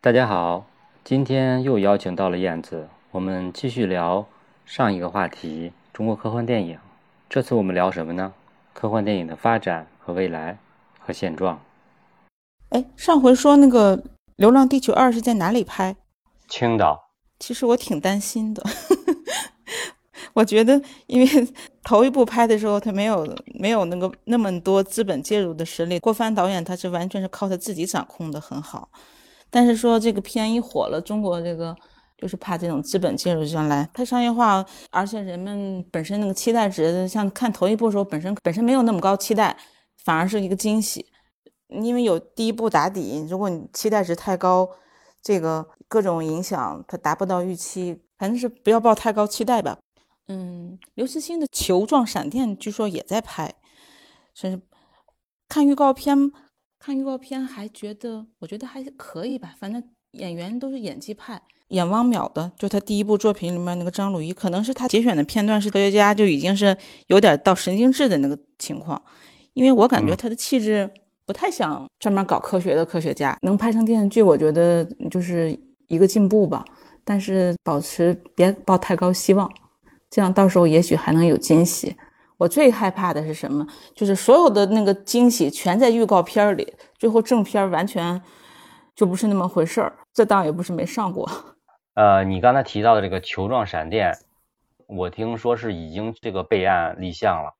[0.00, 0.64] 大家好，
[1.02, 4.24] 今天又邀请到了燕子，我们继续聊
[4.64, 6.78] 上一个话题——中国科幻电影。
[7.28, 8.32] 这次我们聊什么呢？
[8.72, 10.56] 科幻电影的发展和未来
[11.00, 11.60] 和现状。
[12.68, 13.98] 哎，上回说那个
[14.36, 15.96] 《流浪地球二》是在哪里拍？
[16.46, 17.10] 青岛。
[17.40, 18.62] 其实我挺担心的，
[20.32, 21.26] 我觉得，因为
[21.82, 25.98] 头一部拍的时候，他没有没有那个那么多资本介入的实力。
[25.98, 28.88] 郭帆导演他是完全是靠他自己掌控的很好，
[29.50, 31.74] 但是说这个片一火了，中国这个
[32.16, 39.56] 就是怕这种资本介入进来，它商业化，而且人们本身那个期待值，像看头一部的时候，本身本身没有那么高期待，
[40.04, 41.06] 反而是一个惊喜，
[41.68, 44.68] 因为有第一部打底，如果你期待值太高。
[45.20, 49.76] 这个各种影响，它达不到预期，反正是不要抱太高期待吧。
[50.28, 53.52] 嗯，刘慈欣的《球状闪电》据说也在拍，
[54.32, 54.62] 甚至
[55.48, 56.30] 看预告片，
[56.78, 59.54] 看预告片还觉得，我觉得还可以吧。
[59.58, 59.82] 反正
[60.12, 66.76] 演员都是演技派，演汪淼的，就他第一部作品里面那个张鲁一，可能是他节选的片段是科学家，就已经是
[67.08, 69.02] 有点到神经质的那个情况，
[69.54, 70.90] 因为我感觉他的气质。
[71.26, 75.54] 不太想专门搞科学的科学家，能拍成电视剧，我觉得就是
[75.88, 76.64] 一个进步吧。
[77.04, 79.46] 但是保持别抱太高希望，
[80.08, 81.94] 这样到时候也许还能有惊喜。
[82.38, 83.66] 我最害怕的是什么？
[83.94, 88.22] 就是所有的那个惊喜全在预告片里，最后正片完全
[88.94, 89.98] 就不是那么回事儿。
[90.14, 91.28] 这当也不是没上过。
[91.94, 94.16] 呃，你刚才提到的这个球状闪电，
[94.86, 97.54] 我听说是已经这个备案立项了，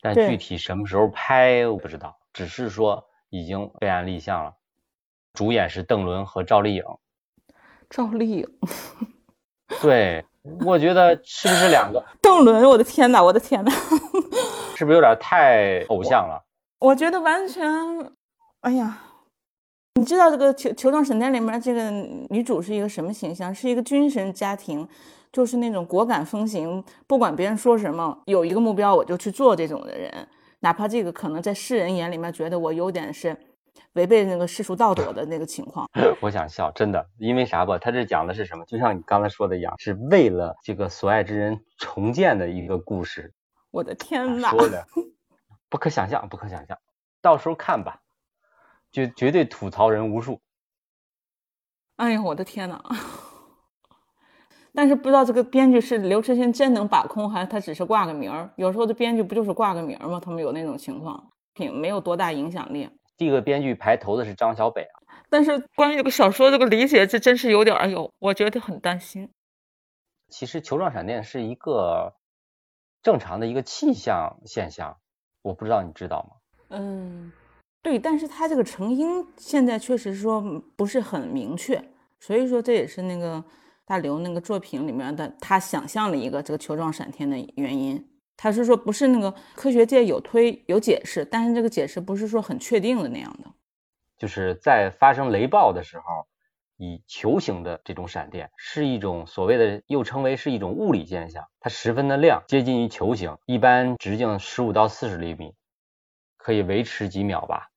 [0.00, 2.16] 但具体什么时候拍我不知道。
[2.32, 4.54] 只是说已经备案立项了，
[5.34, 6.84] 主演是邓伦和赵丽颖。
[7.90, 8.48] 赵丽颖，
[9.82, 10.24] 对，
[10.64, 12.04] 我觉得是不是两个？
[12.20, 13.70] 邓伦，我的天哪，我的天哪，
[14.76, 16.42] 是不是有点太偶像了？
[16.80, 17.64] 我觉得完全，
[18.62, 18.98] 哎呀，
[19.94, 21.90] 你知道这个《球球状闪电》里面这个
[22.30, 23.54] 女主是一个什么形象？
[23.54, 24.88] 是一个军神家庭，
[25.32, 30.12] 就是那种果敢风行，不管别人说什么，有一个目标我就去做这种的人。
[30.60, 33.36] 哪怕这个可能在世人眼里面觉得我有点是
[33.94, 35.88] 违背那个世俗道德的那个情况，
[36.20, 37.78] 我想笑，真的，因为啥吧？
[37.78, 38.64] 他这讲的是什么？
[38.64, 43.34] 就像你刚才说的一样，是为了这个所爱之人重建的一个故事。
[43.70, 44.50] 我的天哪！
[44.50, 44.86] 说的
[45.68, 46.78] 不可想象，不可想象，
[47.20, 48.00] 到时候看吧，
[48.90, 50.40] 绝绝对吐槽人无数。
[51.96, 52.82] 哎呀，我的天哪！
[54.74, 58.50] 但是不知道这个编剧是刘慈欣真能把控，还是他只是挂个名儿？
[58.56, 60.18] 有时候这编剧不就是挂个名儿吗？
[60.18, 62.88] 他们有那种情况，挺没有多大影响力。
[63.26, 65.02] 这个编剧排头的是张小北啊。
[65.28, 69.30] 但是关于这个小说这个理解，这真是有点哎呦，我觉得很担心。
[70.28, 72.14] 其实球状闪电是一个
[73.02, 74.96] 正常的一个气象现象，
[75.42, 76.36] 我不知道你知道吗？
[76.70, 77.32] 嗯，
[77.82, 80.42] 对，但是它这个成因现在确实说
[80.76, 81.82] 不是很明确，
[82.20, 83.44] 所以说这也是那个。
[83.84, 88.02] 大刘那个作品里面的，他想象了一个这个球状闪电的原因，
[88.42, 93.48] 他是说不是那个科学界有推有解释，但是这个解释不是说很确定的那样的，
[94.18, 96.26] 就是在发生雷暴的时候，
[96.76, 105.54] 以球形的这种闪电是一种所谓的又称为是一种物理现象，它十分的亮，接近于球形，一般直径十五到四十厘米，
[106.36, 107.68] 可以维持几秒吧，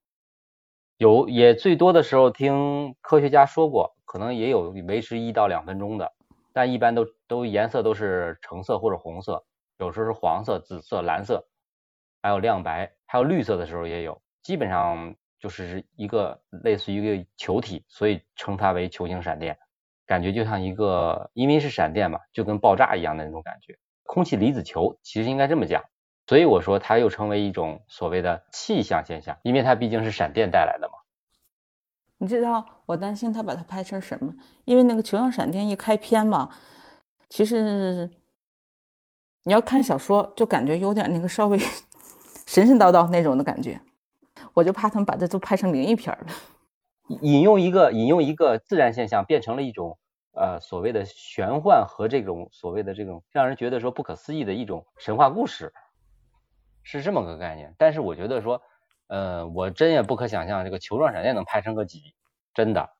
[0.96, 3.94] 有也最多的时候听科学家说过。
[4.04, 6.12] 可能也有维持一到两分钟的，
[6.52, 9.44] 但一般都都颜色都是橙色或者红色，
[9.78, 11.46] 有时候是黄色、紫色、蓝色，
[12.22, 14.20] 还有亮白，还有绿色的时候也有。
[14.42, 19.58] 基本上就是一个类似于一个球体，所以称它为球形闪电，
[20.06, 23.78] 感觉就像一个，因为是闪电嘛，就跟爆炸一样的那种感觉。
[24.04, 25.82] 空气离子球其实应该这么讲，
[26.26, 30.94] 所以我说它又称为一种所谓的气象现象，因为它毕竟是闪电带来的嘛。
[32.18, 34.32] 你知道我担心他把它拍成什么？
[34.64, 36.48] 因为那个球状闪电一开篇嘛，
[37.28, 38.10] 其实
[39.46, 41.56] 你要看小说就感觉有点那个稍微
[42.46, 43.80] 神神叨叨那种的感觉，
[44.52, 46.26] 我就怕他们把这都拍成灵异片了。
[47.22, 49.96] 引用一个引用一个自然现象变成了一种
[50.32, 55.72] 呃所谓的玄幻和这种所谓的这种让人觉得说不可思议的一种神话故事，
[56.82, 57.74] 是这么个概念。
[57.78, 58.60] 但是我觉得说。
[59.08, 62.12] 呃，我真也不可想象这个球状闪电能拍成个几，
[62.52, 62.90] 真的。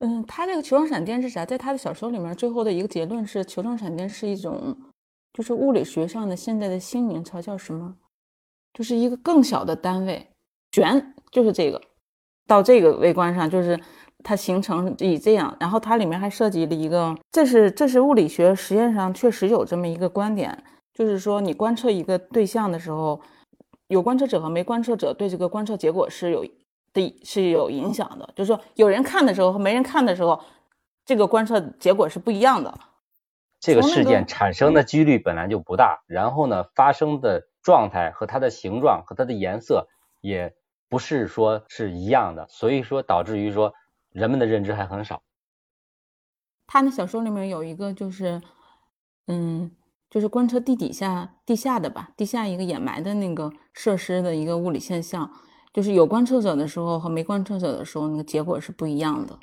[0.00, 1.46] 嗯，他这个球状闪电是啥？
[1.46, 4.76] 在他的小说里面，最后的一个结论是，球状闪电是一种，
[5.38, 7.94] 就是物理学上的现在的新名词叫什么？
[8.74, 10.26] 就是一个更小的单位，
[10.72, 11.80] 旋就是这个，
[12.44, 13.78] 到这个微观上，就是
[14.24, 20.60] 它形成以这样，然后它里面还涉及了一个，这是这是物理学实验上确实有这么一个观点，
[20.92, 23.20] 就是说你观测一个对象的时候。
[23.86, 26.44] 有观测者和没观测者对这个观测结果是有
[26.92, 30.38] 的是有影响的，就是说有人看的时候和没人看的时候，
[31.06, 32.78] 这个观测结果是不一样的。
[33.60, 39.88] 这个事件产生的几率本来就不大，然后呢，发生的状态和它的形状和它的颜色
[40.20, 40.54] 也
[40.88, 43.74] 不是说是一样的，所以说导致于说
[44.10, 45.22] 人们的认知还很少。
[46.66, 48.40] 他那小说里面有一个就是，
[49.26, 49.74] 嗯，
[50.08, 55.32] 就是观测地底下地下的吧，地下一个掩埋的那个设施的一个物理现象，
[55.72, 59.38] 就是有观测者的时候和没观测者的时候，那个结果是不一样的。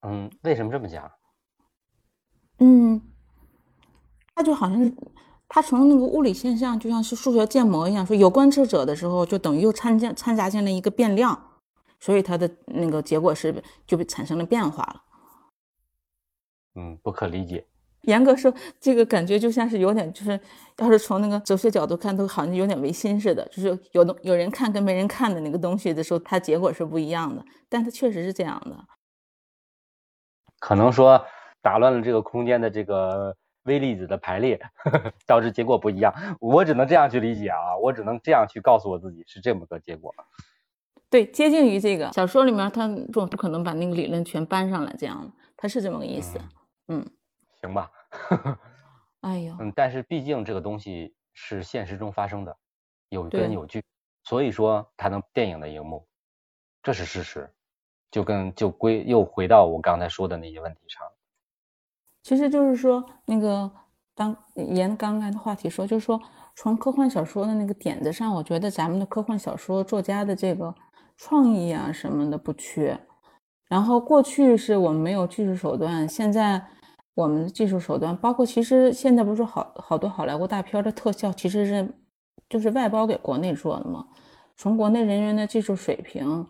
[0.00, 1.10] 嗯，为什么这么讲？
[2.60, 3.00] 嗯，
[4.34, 4.94] 它就好像是
[5.48, 11.58] 它从那个物理现象，就像是数学建模一样，说有观测者的时候，就等于又参加掺杂进了一个变量，
[11.98, 15.02] 所以它的那个结果是就被产生了变化了。
[16.76, 17.66] 嗯，不可理解。
[18.02, 20.38] 严格说，这个感觉就像是有点，就是
[20.78, 28.86] 要是从那个哲学角度看，都好像有点唯心似的，就是有的有人看跟没人看的那个东西的时候，它结果是不一样的，但它确实是这样的。
[30.58, 31.22] 可能说
[31.62, 36.12] 打乱了这个空间的这个微粒子的排列，呵 呵导致结果不一样。
[36.40, 40.14] 我只能这样去理解啊，我只能这样去告诉我自己是这么个结果。
[41.08, 46.38] 对，接近于这个小说里面，他总不可能把那个理论全搬上来，这样他，是这么个意思。
[46.88, 47.04] 嗯，
[47.60, 47.90] 行吧，
[49.20, 52.56] 哎呦，嗯，但是毕竟这个东西是现实中发生的，
[53.08, 53.82] 有根有据，
[54.24, 56.06] 所以说它能电影的荧幕，
[56.82, 57.52] 这是事实。
[58.12, 61.06] 就跟就归又回到我刚才说的那些问题上。
[62.30, 63.68] 其实就是说，那个
[64.14, 66.22] 当沿刚才的话题说，就是说
[66.54, 70.72] 从科幻小说的那个点子上，我觉得咱们的科幻小说作家的这个
[71.16, 72.96] 创意啊什么的不缺。
[73.68, 76.64] 然后过去是我们没有技术手段，现在
[77.14, 81.92] 我们的技术手段，包括其实现在不是好好多好莱坞大片的特效其实是
[82.48, 84.06] 就是外包给国内做的嘛，
[84.56, 86.46] 从国内人员的技术水平。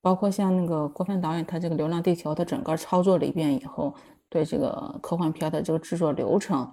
[0.00, 3.94] 包括像那个郭帆导演，他这个《流浪地球》，他整个操作了一遍以后，
[4.32, 6.72] 对这个科幻片的这个制作流程，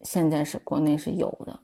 [0.00, 1.60] 现在是国内是有的。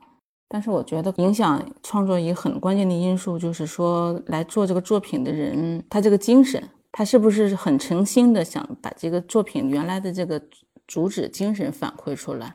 [0.46, 6.62] 但是我觉得影响创作一个很关键的因素，就是说来做这个作品的人，他这个精神，
[6.92, 10.38] 他是不是很诚心的想把这个作品原来的这个
[10.86, 12.54] 主旨精神反馈出来，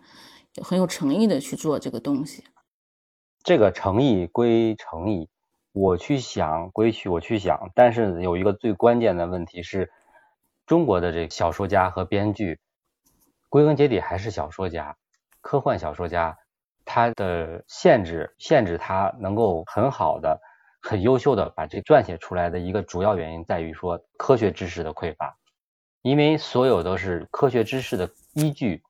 [0.61, 2.43] 很有诚意的去做这个东西。
[3.43, 5.27] 这个诚意归诚意。
[5.71, 9.91] 我去想归去，我去想，但是有一个最关键的问题是，
[10.69, 12.59] 中国的这个小说家和编剧，
[13.49, 14.95] 归根结底还是小说家，
[15.41, 16.37] 科幻小说家，
[16.85, 20.39] 他的限制限制他能够很好的、
[20.79, 25.35] 很优秀的把这撰写出来的一个主要原因在于说科学知识的匮乏，
[26.03, 28.83] 因为所有都是科学知识的依据，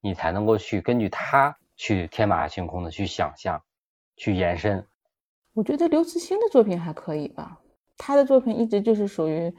[0.00, 3.60] 你才能够去根据它去天马行空的去想象、
[4.16, 4.86] 去延伸。
[5.52, 7.58] 我觉得刘慈欣的作品还可以吧，
[7.96, 9.52] 他的作品一直就是属于，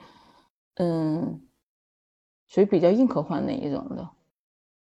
[0.76, 1.42] 嗯，
[2.56, 4.08] 属于比较硬科幻那一种的。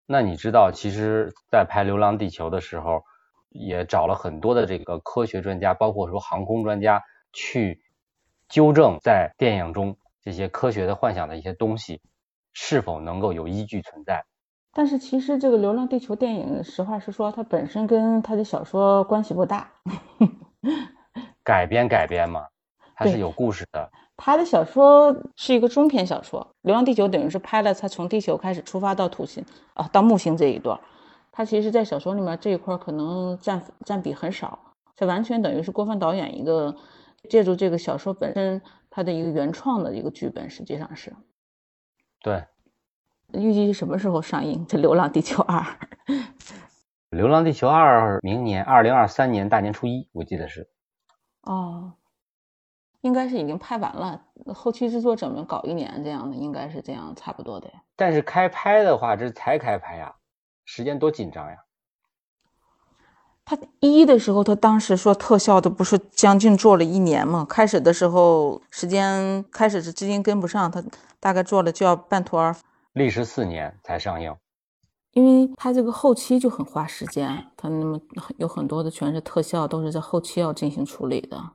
[0.05, 3.05] 那你知道，其实，在拍《流浪地球》的时候，
[3.49, 7.81] 也找了很多的这个科学专家，包括说航空专家，去
[8.49, 12.03] 纠正在电影中这些科学的幻想的一些东西
[12.53, 14.25] 是否能够有依据存在。
[14.73, 19.71] 但是其实这个《流浪地球》电影，实话实说，它本身跟他的小说关系不大。
[21.45, 22.49] 改编改编嘛，
[22.97, 23.93] 它是有故事的。
[24.23, 30.79] 他的小说是一个中篇小说，《流浪地球》等于是拍了他从地球开始出发到土星啊，到木星这一段。
[31.33, 34.59] 他其实，在小说里面这一块可能占占比很少，
[34.95, 36.77] 这完全等于是郭帆导演一个
[37.31, 38.61] 借助这个小说本身
[38.91, 41.15] 他的一个原创的一个剧本，实际上是。
[42.21, 42.45] 对，
[43.33, 44.67] 预计什么时候上映？
[44.67, 45.61] 这《流浪地球二》
[47.09, 50.69] 《流浪地球二》明年二零二三年大年初一，我记得是。
[51.45, 51.95] 哦，
[53.03, 54.21] 应该是已经拍完了，
[54.55, 57.71] 后期制作怎么搞一年这样的，应该是这样差不多的。
[57.97, 60.15] 但是开拍的话，这才开拍呀，
[60.65, 61.57] 时间多紧张呀。
[63.45, 67.45] 他一的时候，他当时说特效的不是将近做了一年嘛？
[67.45, 70.85] 开始的时候时间开始是资金跟不上，他
[71.19, 72.61] 大概做了就要半途而废，
[72.93, 74.37] 历时四年才上映。
[75.13, 78.01] 因为他这个后期就很花时间，他那么
[78.37, 81.51] 有很多的全是特效，都是在后期要进行处理的。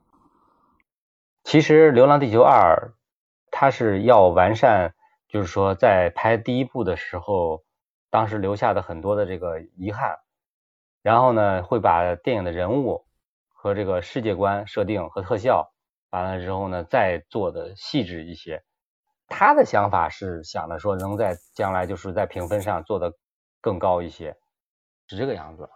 [1.55, 2.91] 其实《流浪地球二》
[3.49, 4.93] 它是要完善，
[5.29, 7.63] 就是说在拍第一部的时候，
[8.09, 10.17] 当时留下的很多的这个遗憾，
[11.01, 13.05] 然后呢会把电影的人物
[13.47, 15.71] 和这个世界观设定和特效，
[16.09, 18.61] 完了之后呢再做的细致一些。
[19.29, 23.13] 他的想法是想着说能在将来就是在评分上做的
[23.61, 24.35] 更高一些，
[25.07, 25.69] 是这个样子。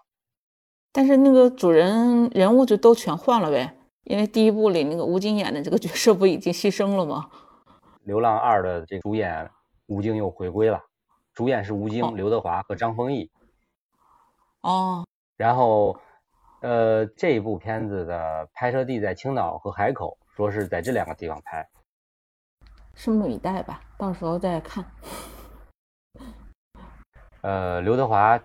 [0.92, 7.30] 但是那个主人人物就都全换了呗，因为第一部里那个吴京演的这个角色不已经牺牲了吗？
[8.04, 9.50] 《流浪二》的这主演
[9.88, 10.82] 吴京又回归了，
[11.34, 13.30] 主演是吴京、刘德华和张丰毅。
[14.62, 15.06] 哦。
[15.38, 16.00] 然后，
[16.62, 21.70] 呃，这一部片子的拍摄地在青岛和海口，说是在这两个地方拍。
[22.96, 24.84] 拭目以待吧，到时候再看。
[27.42, 28.38] 呃，刘德华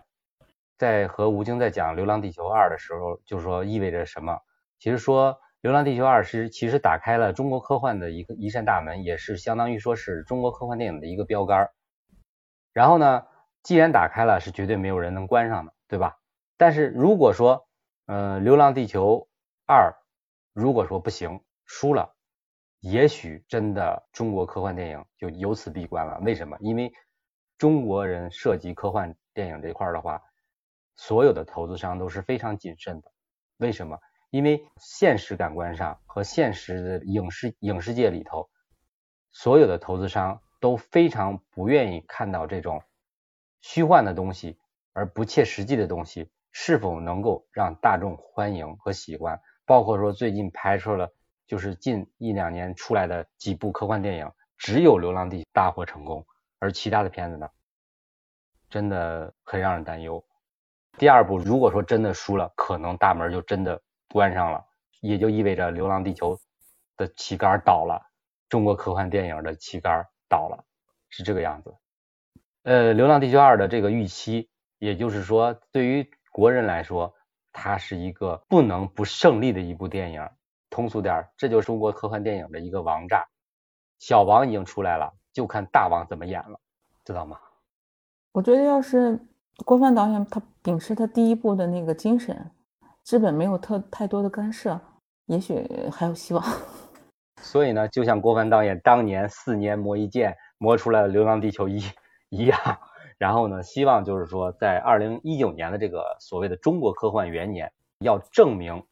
[0.79, 4.39] 在和吴京在讲《流浪地球二》的时候，就说意味着什么？
[4.79, 5.33] 其实说
[5.65, 11.71] 《流浪地球二》是其实打开了中国科幻的一个一扇大门，也是相当于说是中国科幻电影的一个标杆。
[12.75, 13.25] 然后呢，
[13.63, 16.19] 既然打开了，是绝对没有人能关上的，对吧？
[16.59, 17.67] 但是如果说，
[18.05, 19.27] 呃，《流浪地球
[19.67, 19.95] 二》
[20.53, 22.15] 如果说不行，输了。
[22.81, 26.21] 也许真的中国科幻电影就由此闭关了。
[26.21, 26.59] 为什么？
[26.61, 26.93] 因为
[27.57, 30.21] 中国人涉及科幻电影这块的话，
[30.95, 33.11] 所有的投资商都是非常谨慎的。
[33.57, 33.99] 为什么？
[34.35, 38.51] 因为现实感官上和现实的影视影视界里头，
[39.31, 42.83] 所有的投资商都非常不愿意看到这种
[43.61, 44.59] 虚幻的东西
[44.93, 49.41] 而不切实际的东西是否能够让大众欢迎和喜欢。
[49.67, 51.09] 包括说最近拍出了。
[51.47, 56.27] 就是近一两年出来的几部科幻电影，只有《流浪地球》大获成功，
[56.59, 57.51] 而其他的片子呢，
[58.71, 60.25] 真的很让人担忧。
[60.97, 63.83] 第二部如果说真的输了，可能大门就真的
[64.15, 64.65] 关上了，
[65.01, 66.37] 也就意味着《流浪地球》
[66.97, 68.01] 的旗杆倒了，
[68.49, 70.65] 中国科幻电影的旗杆倒了，
[71.09, 71.75] 是这个样子。
[72.63, 77.13] 呃，《流浪地球二》的这个预期，也就是说，对于国人来说，
[77.53, 80.25] 它是一个不能不胜利的一部电影。
[80.71, 83.27] 通俗点，这就是中国科幻电影的一个王炸。
[83.99, 86.61] 小王已经出来了，就看大王怎么演了，
[87.05, 87.41] 知道吗？
[88.31, 89.19] 我觉得要是
[89.65, 92.51] 郭帆导演他秉持他第一部的那个精神，
[93.05, 94.81] 资本没有特太多的干涉，
[95.27, 96.43] 也许还有希望。
[97.41, 101.81] 所以呢，就像郭帆导演当年四年磨一剑磨出来的《流浪地球一》
[102.31, 102.59] 一样，
[103.19, 108.83] 然后呢，希望就是说，在二零一九年的这个所谓的中国科幻元年，要证明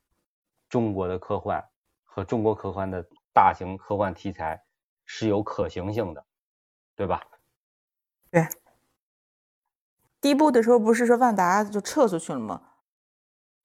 [0.68, 1.64] 中国的科幻。
[2.04, 3.02] 和中国科幻的
[3.32, 4.62] 大型科幻题材
[5.06, 6.22] 是有可行性的，
[6.94, 7.22] 对吧？
[8.30, 8.46] 对。
[10.20, 12.60] 第一部的时候不是说万达就撤出去了吗？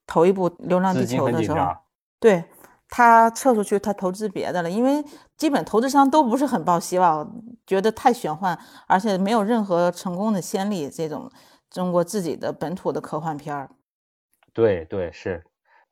[0.07, 1.75] 头一部《流浪地球》的时候，
[2.19, 2.43] 对
[2.89, 5.03] 他撤出去，他投资别的了，因为
[5.35, 7.29] 基本投资商都不是很抱希望，
[7.67, 10.89] 觉得太玄幻，而且没有任何成功的先例。
[10.89, 11.29] 这种
[11.69, 13.69] 中国自己的本土的科幻片儿，
[14.53, 15.43] 对对是。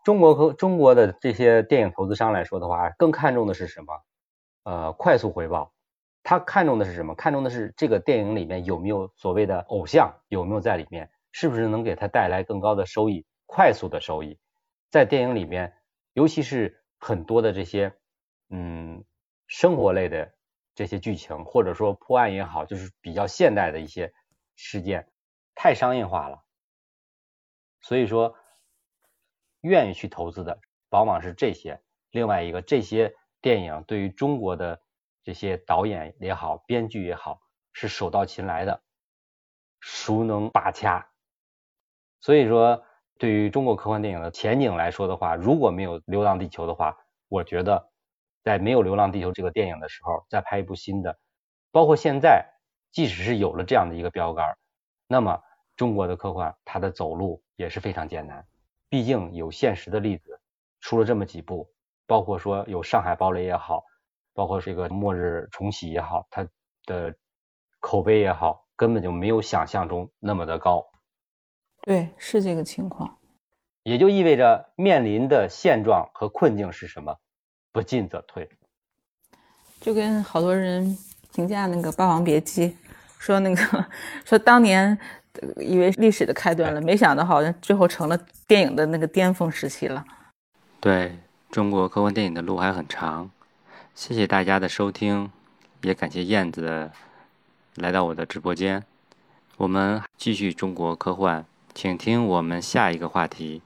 [0.05, 3.93] 中国和中国的这些电影投资商来说的话，更看重的是什么？
[4.63, 5.72] 呃，快速回报。
[6.22, 7.13] 他看重的是什么？
[7.15, 14.40] 看重的是这个电影里面有没有所谓的偶像，有没有在里面，是不是能给他带来更高的收益，快速的收益。
[14.90, 15.78] 在电影里面，
[16.14, 17.98] 尤其是很多的这些
[18.50, 19.04] 嗯
[19.48, 20.34] 生活类的
[20.74, 24.14] 这些剧情，或者说破案也好，就是比较现代的一些
[24.56, 25.12] 事件，
[25.54, 26.44] 太商业化了。
[27.82, 28.38] 所以说。
[29.62, 30.60] 愿意去投资的，
[30.90, 31.82] 往往是这些。
[32.12, 34.84] 另外一个，这些电影对于中国的
[35.24, 37.42] 这些导演也好，编剧也好，
[37.74, 38.84] 是手到擒来的，
[39.80, 41.10] 熟能把掐。
[42.20, 42.86] 所以说，
[43.17, 46.98] 对于中国科幻电影的前景来说的话，如果没有《流浪地球》的话，
[47.29, 47.89] 我觉得
[48.43, 51.17] 在没有《流浪地球》这个电影的时候，再拍一部新的，
[51.72, 52.45] 包括现在，
[52.91, 54.57] 即使是有了这样的一个标杆，
[55.07, 55.41] 那么
[55.77, 58.45] 中国的科幻它的走路也是非常艰难。
[58.89, 60.39] 毕竟有现实的例子，
[60.81, 61.69] 出了这么几部，
[62.05, 63.84] 包括说有《上海堡垒》也好，
[64.34, 66.45] 包括这个《末日重启》也好，它
[66.86, 67.15] 的
[67.79, 70.86] 口碑也好，根本就没有想象中那么的高。
[71.86, 73.18] 对，是这个情况。
[73.84, 77.15] 也就意味着面临的现状和困境是什么？
[77.72, 78.50] 不进则退。
[79.80, 80.98] 就跟好多人
[81.34, 82.70] 评价那个《霸王别姬》，
[83.20, 83.86] 说那个
[84.25, 84.98] 说当年。
[85.58, 90.06] 以为历史的开端了，没想到好像最后成了电影的那个巅峰时期了。
[90.80, 91.20] 对
[91.51, 93.30] 中国科幻电影的路还很长。
[93.94, 95.30] 谢谢大家的收听，
[95.82, 96.89] 也感谢燕子
[97.75, 98.82] 来到我的直播间。
[99.58, 101.46] 我们继续中国科幻，
[101.77, 103.62] 请听我们下一个话题。